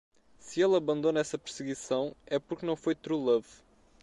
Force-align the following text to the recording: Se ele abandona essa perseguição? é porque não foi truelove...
Se 0.39 0.59
ele 0.59 0.75
abandona 0.77 1.19
essa 1.19 1.37
perseguição? 1.37 2.15
é 2.25 2.39
porque 2.39 2.65
não 2.65 2.75
foi 2.75 2.95
truelove... 2.95 3.61